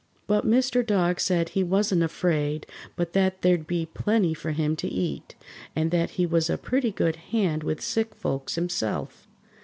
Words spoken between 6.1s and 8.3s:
he was a pretty good hand with sick